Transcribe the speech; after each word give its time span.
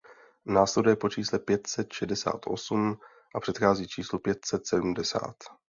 Následuje 0.45 0.95
po 0.95 1.09
čísle 1.09 1.39
pět 1.39 1.67
set 1.67 1.93
šedesát 1.93 2.39
osm 2.47 2.97
a 3.35 3.39
předchází 3.39 3.87
číslu 3.87 4.19
pět 4.19 4.45
set 4.45 4.67
sedmdesát. 4.67 5.35